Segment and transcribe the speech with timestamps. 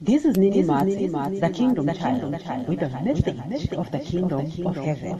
[0.00, 5.18] This is Nini Mats, the Kingdom Child, with a message of the Kingdom of Heaven.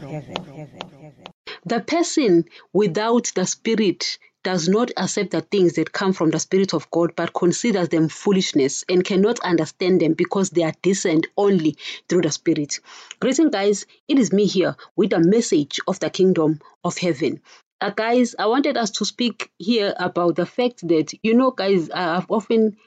[1.65, 6.73] The person without the Spirit does not accept the things that come from the Spirit
[6.73, 11.77] of God, but considers them foolishness and cannot understand them because they are discerned only
[12.07, 12.79] through the Spirit.
[13.19, 13.85] Greeting, guys.
[14.07, 17.41] It is me here with a message of the Kingdom of Heaven.
[17.81, 21.89] Uh, guys, I wanted us to speak here about the fact that, you know, guys,
[21.89, 22.77] I've often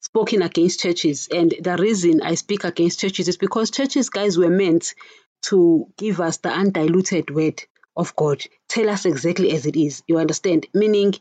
[0.00, 1.28] spoken against churches.
[1.30, 4.94] And the reason I speak against churches is because churches, guys, were meant
[5.42, 7.62] to give us the undiluted word
[7.96, 8.42] of God.
[8.68, 10.02] Tell us exactly as it is.
[10.06, 10.66] You understand?
[10.74, 11.14] Meaning,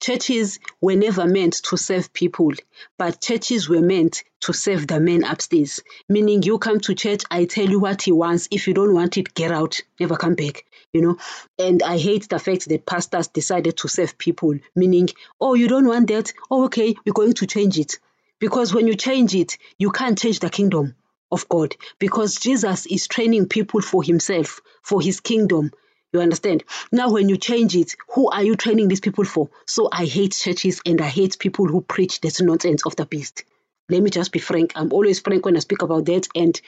[0.00, 2.52] churches were never meant to serve people,
[2.96, 5.80] but churches were meant to serve the men upstairs.
[6.08, 8.48] Meaning, you come to church, I tell you what he wants.
[8.50, 10.64] If you don't want it, get out, never come back.
[10.92, 11.16] You know,
[11.58, 15.08] and I hate the fact that pastors decided to serve people, meaning,
[15.40, 16.32] oh, you don't want that?
[16.50, 17.98] Oh, okay, we're going to change it.
[18.38, 20.94] Because when you change it, you can't change the kingdom
[21.30, 21.74] of God.
[21.98, 25.72] Because Jesus is training people for himself, for his kingdom.
[26.12, 26.64] You understand?
[26.90, 29.50] Now, when you change it, who are you training these people for?
[29.66, 33.44] So I hate churches and I hate people who preach this nonsense of the beast.
[33.90, 34.72] Let me just be frank.
[34.74, 36.26] I'm always frank when I speak about that.
[36.34, 36.58] And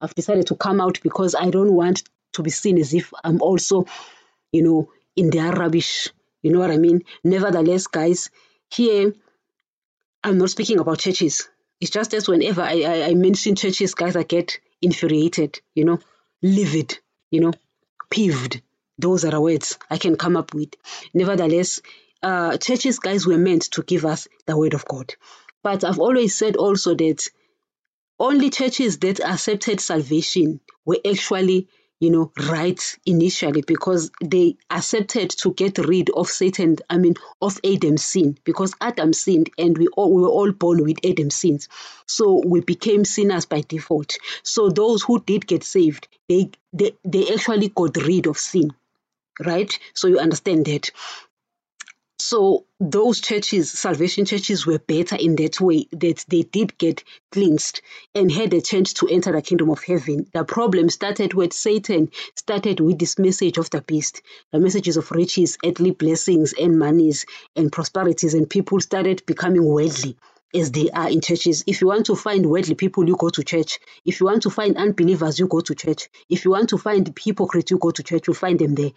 [0.00, 2.02] I've decided to come out because I don't want
[2.34, 3.86] to be seen as if I'm also,
[4.52, 6.08] you know, in their rubbish.
[6.42, 7.04] You know what I mean?
[7.24, 8.30] Nevertheless, guys,
[8.70, 9.14] here
[10.22, 11.48] I'm not speaking about churches.
[11.80, 15.98] It's just that whenever I, I, I mention churches, guys, I get infuriated, you know,
[16.42, 16.98] livid,
[17.30, 17.52] you know,
[18.10, 18.60] peeved.
[19.00, 20.74] Those are words I can come up with.
[21.14, 21.80] Nevertheless,
[22.22, 25.14] uh, churches, guys, were meant to give us the word of God.
[25.62, 27.28] But I've always said also that
[28.18, 31.68] only churches that accepted salvation were actually
[32.00, 37.60] you know, right initially because they accepted to get rid of Satan, I mean, of
[37.62, 41.68] Adam's sin because Adam sinned and we, all, we were all born with Adam's sins.
[42.06, 44.16] So we became sinners by default.
[44.42, 48.70] So those who did get saved, they, they, they actually got rid of sin,
[49.38, 49.78] right?
[49.94, 50.90] So you understand that.
[52.20, 57.02] So those churches, salvation churches, were better in that way that they did get
[57.32, 57.80] cleansed
[58.14, 60.26] and had a chance to enter the kingdom of heaven.
[60.34, 64.20] The problem started with Satan started with this message of the beast,
[64.52, 67.24] the messages of riches, earthly blessings, and monies
[67.56, 70.16] and prosperities, and people started becoming worldly
[70.54, 71.64] as they are in churches.
[71.66, 73.78] If you want to find worldly people, you go to church.
[74.04, 76.08] If you want to find unbelievers, you go to church.
[76.28, 78.26] If you want to find hypocrites, you go to church.
[78.26, 78.90] You'll find them there.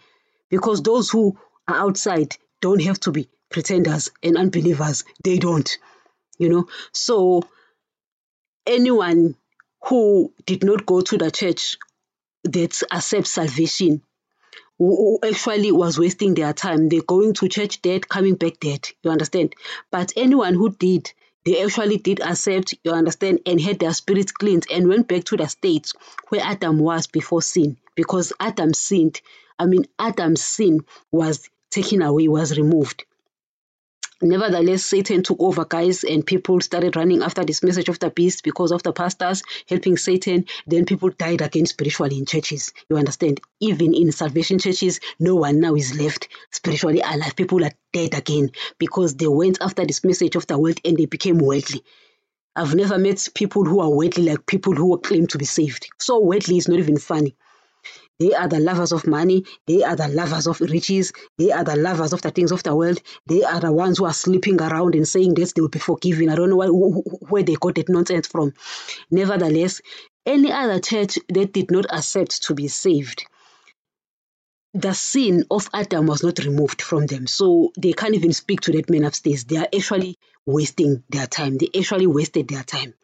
[0.54, 5.02] Because those who are outside, don't have to be pretenders and unbelievers.
[5.24, 5.68] They don't,
[6.38, 6.68] you know.
[6.92, 7.42] So
[8.64, 9.34] anyone
[9.88, 11.76] who did not go to the church
[12.44, 14.02] that accepts salvation
[14.78, 16.88] who actually was wasting their time.
[16.88, 18.88] They're going to church dead, coming back dead.
[19.02, 19.56] You understand?
[19.90, 21.12] But anyone who did,
[21.44, 25.36] they actually did accept, you understand, and had their spirits cleansed and went back to
[25.36, 25.90] the state
[26.28, 27.76] where Adam was before sin.
[27.94, 29.20] Because Adam sinned.
[29.58, 33.04] I mean, Adam's sin was taken away, was removed.
[34.22, 38.42] Nevertheless, Satan took over, guys, and people started running after this message of the beast
[38.42, 40.46] because of the pastors helping Satan.
[40.66, 42.72] Then people died again spiritually in churches.
[42.88, 43.40] You understand?
[43.60, 47.36] Even in salvation churches, no one now is left spiritually alive.
[47.36, 51.06] People are dead again because they went after this message of the world and they
[51.06, 51.82] became worldly.
[52.56, 55.88] I've never met people who are worldly like people who claim to be saved.
[55.98, 57.36] So worldly is not even funny.
[58.18, 59.44] They are the lovers of money.
[59.66, 61.12] They are the lovers of riches.
[61.36, 63.00] They are the lovers of the things of the world.
[63.26, 66.28] They are the ones who are sleeping around and saying that they will be forgiven.
[66.28, 68.54] I don't know why, where they got that nonsense from.
[69.10, 69.80] Nevertheless,
[70.24, 73.26] any other church that did not accept to be saved,
[74.74, 77.26] the sin of Adam was not removed from them.
[77.26, 79.44] So they can't even speak to that man upstairs.
[79.44, 81.58] They are actually wasting their time.
[81.58, 82.94] They actually wasted their time.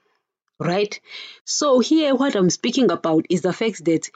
[0.58, 1.00] Right?
[1.44, 4.10] So here what I'm speaking about is the fact that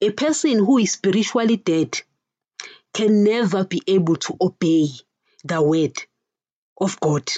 [0.00, 2.00] a person who is spiritually dead
[2.92, 4.88] can never be able to obey
[5.44, 5.96] the word
[6.80, 7.28] of God.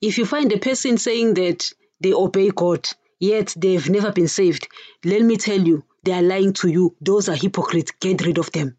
[0.00, 2.86] If you find a person saying that they obey God,
[3.18, 4.68] yet they've never been saved,
[5.04, 6.94] let me tell you, they are lying to you.
[7.00, 7.92] Those are hypocrites.
[8.00, 8.76] Get rid of them.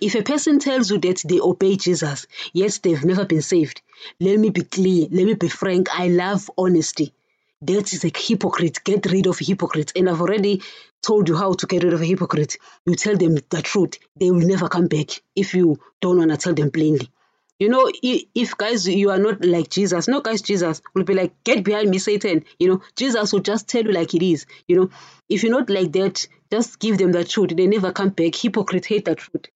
[0.00, 3.80] If a person tells you that they obey Jesus, yet they've never been saved,
[4.20, 5.88] let me be clear, let me be frank.
[5.98, 7.14] I love honesty.
[7.62, 8.84] That is a hypocrite.
[8.84, 9.92] Get rid of hypocrites.
[9.96, 10.62] And I've already
[11.02, 12.58] told you how to get rid of a hypocrite.
[12.84, 13.98] You tell them the truth.
[14.18, 17.10] They will never come back if you don't want to tell them plainly.
[17.58, 21.42] You know, if guys, you are not like Jesus, no, guys, Jesus will be like,
[21.42, 22.44] get behind me, Satan.
[22.58, 24.44] You know, Jesus will just tell you like it is.
[24.68, 24.90] You know,
[25.30, 27.56] if you're not like that, just give them the truth.
[27.56, 28.34] They never come back.
[28.34, 29.46] Hypocrite hate the truth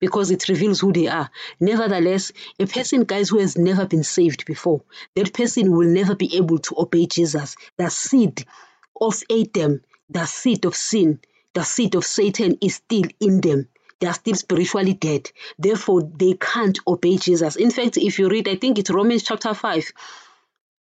[0.00, 1.30] because it reveals who they are.
[1.60, 4.82] Nevertheless, a person, guys, who has never been saved before,
[5.14, 7.56] that person will never be able to obey Jesus.
[7.76, 8.44] The seed
[9.00, 11.20] of Adam, the seed of sin,
[11.52, 13.68] the seed of Satan is still in them
[14.00, 15.30] they are still spiritually dead.
[15.58, 17.56] Therefore, they can't obey Jesus.
[17.56, 19.92] In fact, if you read, I think it's Romans chapter 5.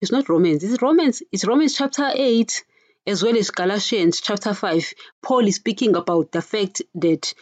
[0.01, 2.63] It's not Romans, it's Romans, it's Romans chapter 8
[3.07, 4.93] as well as Galatians chapter 5.
[5.21, 7.33] Paul is speaking about the fact that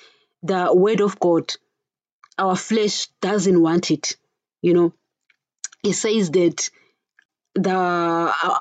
[0.43, 1.53] the word of God,
[2.37, 4.17] our flesh doesn't want it.
[4.61, 4.93] You know,
[5.83, 6.69] It says that
[7.55, 8.59] the uh,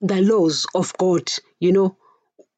[0.00, 1.28] the laws of God,
[1.60, 1.96] you know,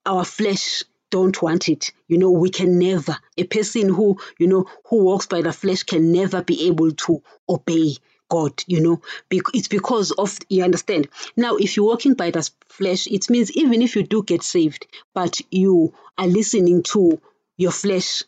[0.06, 1.93] our flesh don't want it.
[2.08, 5.84] You know, we can never, a person who, you know, who walks by the flesh
[5.84, 7.96] can never be able to obey
[8.28, 11.08] God, you know, it's because of, you understand.
[11.37, 14.87] Now, if you're walking by the flesh, it means even if you do get saved,
[15.14, 17.20] but you are listening to
[17.56, 18.22] your flesh,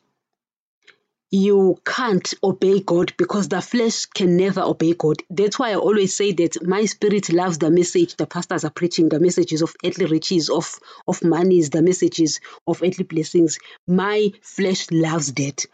[1.31, 5.17] you can't obey God because the flesh can never obey God.
[5.29, 9.11] That's why I always say that my spirit loves the message the pastors are preaching,
[9.11, 13.59] the messages of earthly riches, of, of monies, the messages of earthly blessings.
[13.87, 15.67] My flesh loves that.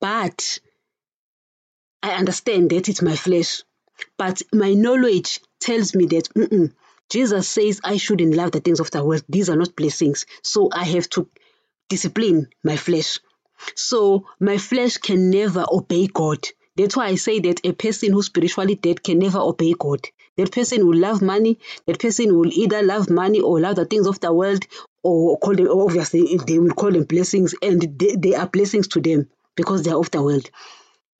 [0.00, 0.58] But
[2.02, 3.62] I understand that it's my flesh.
[4.18, 6.72] But my knowledge tells me that mm-mm,
[7.10, 9.24] Jesus says I shouldn't love the things of the world.
[9.28, 10.26] These are not blessings.
[10.42, 11.28] So I have to
[11.88, 13.18] discipline my flesh.
[13.74, 16.46] So my flesh can never obey God.
[16.76, 20.06] That's why I say that a person who's spiritually dead can never obey God.
[20.36, 21.58] That person will love money.
[21.86, 24.64] That person will either love money or love the things of the world
[25.02, 29.00] or call them, obviously, they will call them blessings and they, they are blessings to
[29.00, 30.48] them because they are of the world.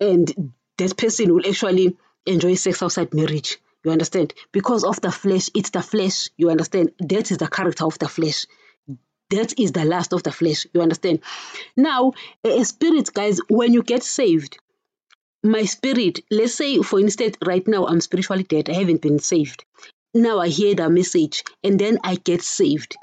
[0.01, 3.59] And that person will actually enjoy sex outside marriage.
[3.85, 4.35] You understand?
[4.53, 6.29] Because of the flesh, it's the flesh.
[6.37, 6.93] You understand?
[7.01, 8.47] That is the character of the flesh.
[9.31, 10.67] That is the last of the flesh.
[10.73, 11.21] You understand?
[11.77, 12.13] Now,
[12.45, 14.59] a spirit, guys, when you get saved,
[15.43, 19.65] my spirit, let's say, for instance, right now I'm spiritually dead, I haven't been saved.
[20.15, 22.97] Now I hear the message and then I get saved.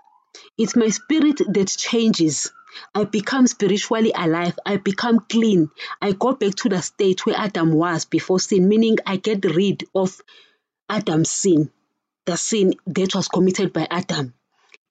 [0.57, 2.51] It's my spirit that changes.
[2.93, 4.57] I become spiritually alive.
[4.65, 5.69] I become clean.
[6.01, 9.85] I go back to the state where Adam was before sin, meaning I get rid
[9.93, 10.21] of
[10.89, 11.71] Adam's sin,
[12.25, 14.33] the sin that was committed by Adam.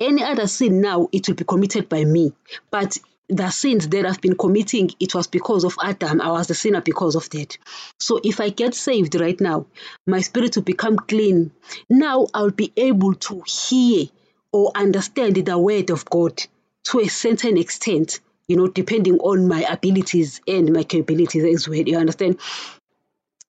[0.01, 2.33] Any other sin now, it will be committed by me.
[2.71, 2.99] But
[3.29, 6.21] the sins that I've been committing, it was because of Adam.
[6.21, 7.57] I was the sinner because of that.
[7.99, 9.67] So if I get saved right now,
[10.07, 11.53] my spirit will become clean.
[11.89, 14.07] Now I'll be able to hear
[14.53, 16.43] or understand the word of God
[16.85, 21.79] to a certain extent, you know, depending on my abilities and my capabilities as well.
[21.79, 22.39] You understand?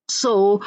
[0.08, 0.62] So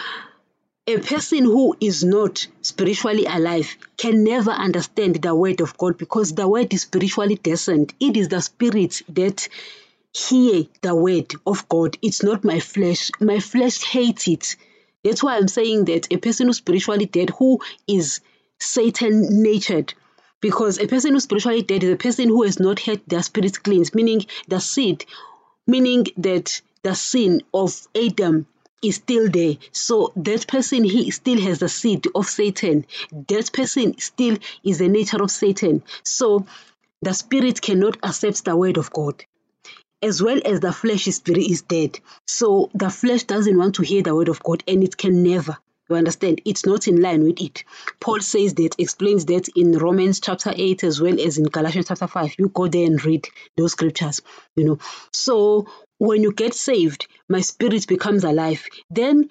[0.88, 6.34] a person who is not spiritually alive can never understand the word of God because
[6.34, 7.92] the word is spiritually discerned.
[8.00, 9.48] It is the spirit that
[10.14, 11.98] hear the word of God.
[12.00, 13.10] It's not my flesh.
[13.20, 14.56] My flesh hates it.
[15.04, 18.20] That's why I'm saying that a person who's spiritually dead, who is
[18.58, 19.92] Satan natured,
[20.40, 23.62] because a person who's spiritually dead is a person who has not had their spirit
[23.62, 25.04] cleansed, meaning the seed,
[25.66, 28.46] meaning that the sin of Adam
[28.82, 29.54] is still there.
[29.72, 32.86] So that person he still has the seed of Satan.
[33.28, 35.82] That person still is the nature of Satan.
[36.02, 36.46] So
[37.02, 39.24] the spirit cannot accept the word of God.
[40.00, 41.98] As well as the flesh is, is dead.
[42.26, 45.56] So the flesh doesn't want to hear the word of God and it can never.
[45.88, 46.42] You understand?
[46.44, 47.64] It's not in line with it.
[47.98, 52.06] Paul says that, explains that in Romans chapter 8 as well as in Galatians chapter
[52.06, 52.34] 5.
[52.38, 54.20] You go there and read those scriptures,
[54.54, 54.78] you know.
[55.12, 55.66] So
[55.96, 58.64] when you get saved, my spirit becomes alive.
[58.90, 59.28] Then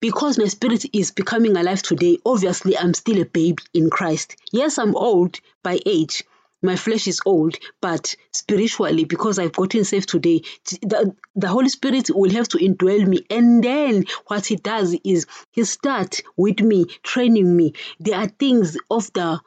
[0.00, 4.36] because my spirit is becoming alive today, obviously I'm still a baby in Christ.
[4.52, 6.22] Yes, I'm old by age,
[6.62, 10.42] my flesh is old, but spiritually, because I've gotten saved today,
[10.82, 13.24] the, the Holy Spirit will have to indwell me.
[13.30, 17.74] And then what He does is He starts with me, training me.
[18.00, 19.40] There are things of the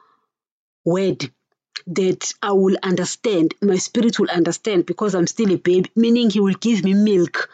[0.84, 1.30] Word
[1.88, 6.40] that I will understand, my spirit will understand because I'm still a baby, meaning He
[6.40, 7.50] will give me milk.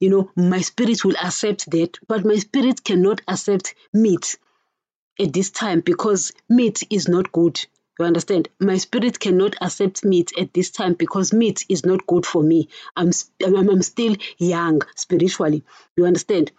[0.00, 4.36] You know, my spirit will accept that, but my spirit cannot accept meat
[5.18, 7.60] at this time because meat is not good
[7.98, 8.48] you understand?
[8.60, 12.68] My spirit cannot accept meat at this time because meat is not good for me.
[12.94, 13.10] I'm,
[13.44, 15.64] I'm, still young spiritually.
[15.96, 16.52] You understand?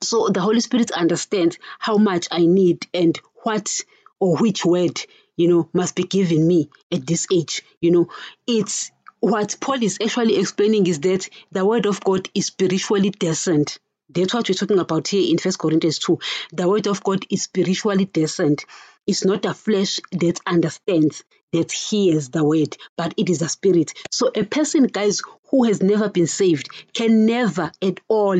[0.00, 3.80] So the Holy Spirit understands how much I need and what
[4.18, 5.00] or which word,
[5.36, 7.62] you know, must be given me at this age.
[7.80, 8.08] You know,
[8.46, 8.90] it's
[9.24, 13.78] what Paul is actually explaining is that the word of God is spiritually discerned.
[14.10, 16.18] That's what we're talking about here in First Corinthians 2.
[16.52, 18.66] The word of God is spiritually discerned.
[19.06, 23.94] It's not a flesh that understands, that hears the word, but it is a spirit.
[24.10, 28.38] So a person, guys, who has never been saved can never at all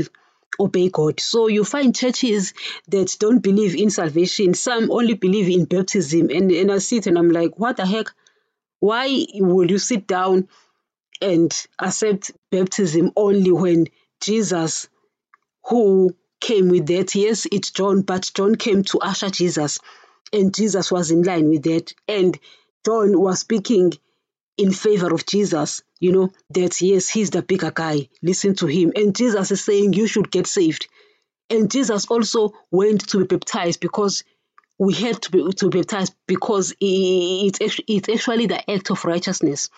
[0.60, 1.18] obey God.
[1.18, 2.52] So you find churches
[2.88, 4.52] that don't believe in salvation.
[4.52, 6.28] Some only believe in baptism.
[6.28, 8.08] And, and I sit and I'm like, what the heck?
[8.80, 10.48] Why would you sit down
[11.21, 13.87] and accept baptism only when
[14.21, 14.88] Jesus
[15.66, 17.14] who came with that.
[17.14, 19.78] Yes, it's John, but John came to usher Jesus,
[20.33, 21.92] and Jesus was in line with that.
[22.06, 22.38] And
[22.85, 23.92] John was speaking
[24.56, 28.92] in favor of Jesus, you know, that yes, he's the bigger guy, listen to him.
[28.94, 30.87] And Jesus is saying, You should get saved.
[31.50, 34.25] And Jesus also went to be baptized because
[34.78, 39.71] we had to be, to be baptized because it's, it's actually the act of righteousness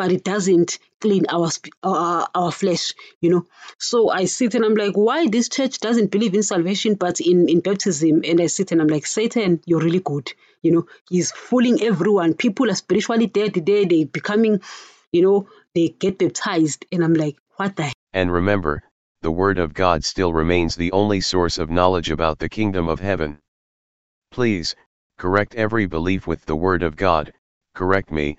[0.00, 1.50] but it doesn't clean our
[1.82, 3.44] our, our flesh, you know.
[3.76, 7.50] So I sit and I'm like, why this church doesn't believe in salvation but in,
[7.50, 8.22] in baptism?
[8.24, 10.32] And I sit and I'm like, Satan, you're really good.
[10.62, 12.32] You know, he's fooling everyone.
[12.32, 14.62] People are spiritually dead today, they becoming,
[15.12, 16.86] you know, they get baptized.
[16.90, 18.82] And I'm like, what the And remember,
[19.20, 23.00] the word of God still remains the only source of knowledge about the kingdom of
[23.00, 23.38] heaven.
[24.30, 24.74] Please,
[25.18, 27.34] correct every belief with the word of God,
[27.74, 28.38] correct me,